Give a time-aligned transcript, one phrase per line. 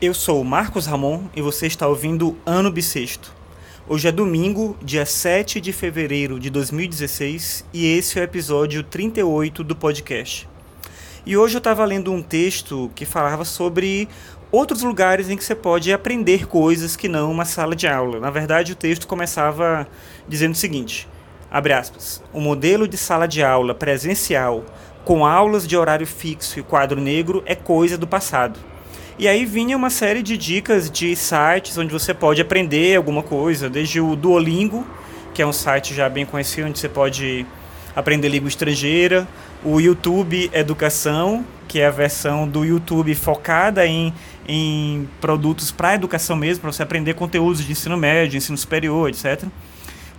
[0.00, 3.32] Eu sou o Marcos Ramon e você está ouvindo Ano Bissexto.
[3.88, 9.62] Hoje é domingo, dia 7 de fevereiro de 2016 e esse é o episódio 38
[9.62, 10.48] do podcast.
[11.24, 14.08] E hoje eu estava lendo um texto que falava sobre
[14.50, 18.18] outros lugares em que você pode aprender coisas que não uma sala de aula.
[18.18, 19.86] Na verdade, o texto começava
[20.28, 21.08] dizendo o seguinte:
[21.48, 24.64] abre aspas, o modelo de sala de aula presencial
[25.04, 28.73] com aulas de horário fixo e quadro negro é coisa do passado.
[29.16, 33.70] E aí vinha uma série de dicas de sites onde você pode aprender alguma coisa,
[33.70, 34.84] desde o Duolingo,
[35.32, 37.46] que é um site já bem conhecido onde você pode
[37.94, 39.26] aprender língua estrangeira,
[39.62, 44.12] o YouTube Educação, que é a versão do YouTube focada em,
[44.48, 49.44] em produtos para educação mesmo, para você aprender conteúdos de ensino médio, ensino superior, etc.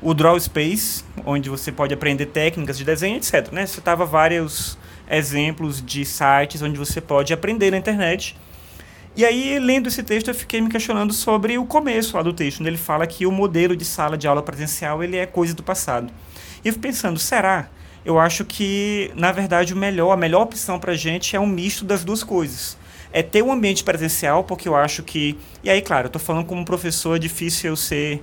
[0.01, 3.51] O Draw Space, onde você pode aprender técnicas de desenho, etc.
[3.51, 3.65] Né?
[3.65, 4.77] Você tava vários
[5.11, 8.37] exemplos de sites onde você pode aprender na internet
[9.17, 12.59] e aí, lendo esse texto, eu fiquei me questionando sobre o começo lá do texto,
[12.59, 15.63] onde ele fala que o modelo de sala de aula presencial ele é coisa do
[15.63, 16.11] passado.
[16.63, 17.69] E eu fico pensando, será?
[18.03, 21.47] Eu acho que, na verdade, o melhor, a melhor opção para a gente é um
[21.47, 22.77] misto das duas coisas.
[23.11, 25.37] É ter um ambiente presencial, porque eu acho que.
[25.63, 28.21] E aí, claro, eu estou falando como professor, é difícil eu ser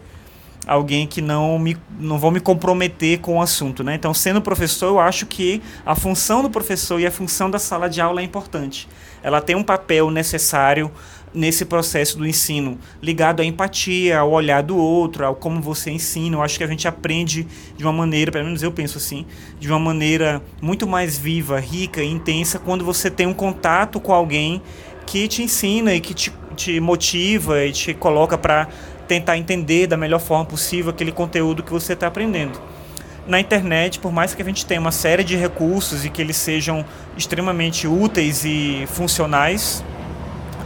[0.67, 3.95] alguém que não me não vou me comprometer com o assunto, né?
[3.95, 7.89] Então, sendo professor, eu acho que a função do professor e a função da sala
[7.89, 8.89] de aula é importante.
[9.23, 10.91] Ela tem um papel necessário
[11.35, 16.37] nesse processo do ensino, ligado à empatia, ao olhar do outro, ao como você ensina.
[16.37, 19.25] Eu acho que a gente aprende de uma maneira, pelo menos eu penso assim,
[19.59, 24.13] de uma maneira muito mais viva, rica e intensa quando você tem um contato com
[24.13, 24.61] alguém
[25.07, 28.69] que te ensina e que te, te motiva e te coloca para
[29.07, 32.61] tentar entender da melhor forma possível aquele conteúdo que você está aprendendo.
[33.27, 36.37] Na internet, por mais que a gente tenha uma série de recursos e que eles
[36.37, 36.85] sejam
[37.17, 39.85] extremamente úteis e funcionais,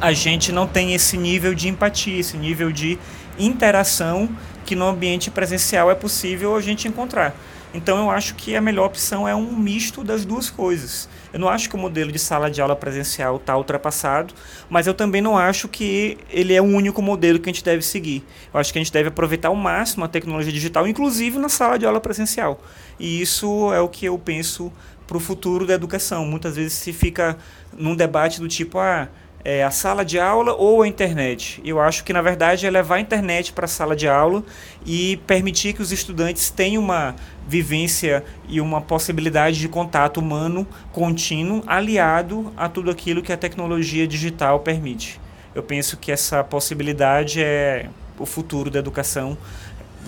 [0.00, 2.98] a gente não tem esse nível de empatia, esse nível de
[3.38, 4.28] interação
[4.64, 7.34] que no ambiente presencial é possível a gente encontrar.
[7.76, 11.08] Então eu acho que a melhor opção é um misto das duas coisas.
[11.32, 14.32] Eu não acho que o modelo de sala de aula presencial está ultrapassado,
[14.70, 17.82] mas eu também não acho que ele é o único modelo que a gente deve
[17.82, 18.24] seguir.
[18.52, 21.78] Eu acho que a gente deve aproveitar ao máximo a tecnologia digital, inclusive na sala
[21.78, 22.62] de aula presencial.
[22.98, 24.72] E isso é o que eu penso
[25.06, 26.24] para o futuro da educação.
[26.24, 27.36] Muitas vezes se fica
[27.76, 29.08] num debate do tipo, ah,
[29.46, 31.62] é, a sala de aula ou a internet.
[31.64, 34.42] Eu acho que, na verdade, é levar a internet para a sala de aula
[34.84, 37.14] e permitir que os estudantes tenham uma
[37.46, 44.04] vivência e uma possibilidade de contato humano contínuo aliado a tudo aquilo que a tecnologia
[44.04, 45.20] digital permite.
[45.54, 49.38] Eu penso que essa possibilidade é o futuro da educação,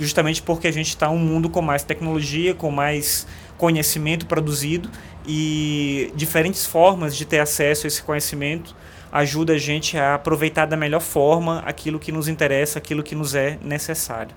[0.00, 3.24] justamente porque a gente está um mundo com mais tecnologia, com mais
[3.56, 4.90] conhecimento produzido
[5.24, 8.74] e diferentes formas de ter acesso a esse conhecimento
[9.10, 13.34] ajuda a gente a aproveitar da melhor forma aquilo que nos interessa, aquilo que nos
[13.34, 14.34] é necessário.